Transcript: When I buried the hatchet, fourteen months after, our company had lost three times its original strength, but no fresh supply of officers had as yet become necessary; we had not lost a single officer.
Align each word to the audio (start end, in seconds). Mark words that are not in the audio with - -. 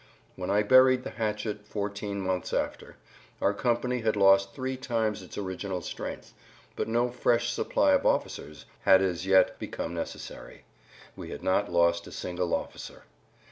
When 0.35 0.49
I 0.49 0.63
buried 0.63 1.03
the 1.03 1.11
hatchet, 1.11 1.67
fourteen 1.67 2.21
months 2.21 2.53
after, 2.53 2.97
our 3.39 3.53
company 3.53 3.99
had 4.01 4.15
lost 4.15 4.55
three 4.55 4.75
times 4.75 5.21
its 5.21 5.37
original 5.37 5.79
strength, 5.83 6.33
but 6.75 6.87
no 6.87 7.11
fresh 7.11 7.51
supply 7.53 7.91
of 7.91 8.03
officers 8.03 8.65
had 8.79 9.03
as 9.03 9.27
yet 9.27 9.59
become 9.59 9.93
necessary; 9.93 10.63
we 11.15 11.29
had 11.29 11.43
not 11.43 11.71
lost 11.71 12.07
a 12.07 12.11
single 12.11 12.55
officer. 12.55 13.03